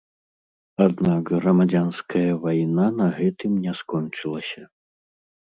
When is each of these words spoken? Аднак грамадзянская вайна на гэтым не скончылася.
Аднак 0.85 1.21
грамадзянская 1.35 2.31
вайна 2.47 2.87
на 3.03 3.07
гэтым 3.19 3.51
не 3.67 3.77
скончылася. 3.83 4.67